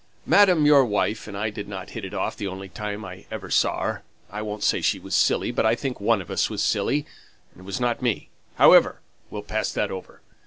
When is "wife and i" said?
0.83-1.51